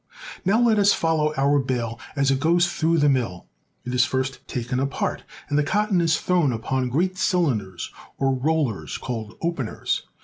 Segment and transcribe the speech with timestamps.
[0.39, 3.45] ^ Now let us follow our bale as it goes through the mill.
[3.85, 8.97] It is first taken apart, and the cotton is thrown upon great cylinders or rollers
[8.97, 10.07] called openers.